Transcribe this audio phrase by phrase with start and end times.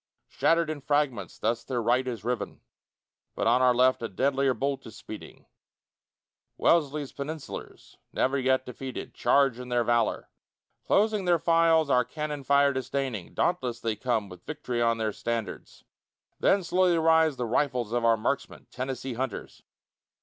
[0.29, 2.61] Shattered in fragments, thus their right is riven;
[3.35, 5.45] But on our left a deadlier bolt is speeding:
[6.57, 10.31] Wellesley's Peninsulars, never yet defeated, Charge in their valor.
[10.87, 15.83] Closing their files, our cannon fire disdaining, Dauntless they come with vict'ry on their standards;
[16.39, 19.61] Then slowly rise the rifles of our marksmen, Tennessee hunters.